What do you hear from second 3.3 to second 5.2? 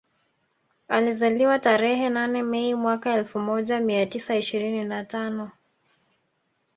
moja mia tisa ishirini na